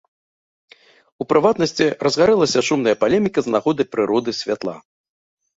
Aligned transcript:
У 1.23 1.27
прыватнасці, 1.33 1.85
разгарэлася 2.07 2.63
шумная 2.71 2.95
палеміка 3.05 3.39
з 3.49 3.55
нагоды 3.57 3.81
прыроды 3.93 4.29
святла. 4.41 4.77